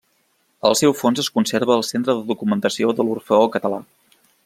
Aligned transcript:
El 0.69 0.77
seu 0.79 0.95
fons 1.01 1.21
es 1.25 1.29
conserva 1.35 1.75
al 1.81 1.85
Centre 1.91 2.15
de 2.21 2.25
Documentació 2.33 2.93
de 3.01 3.09
l'Orfeó 3.11 3.55
Català. 3.59 3.83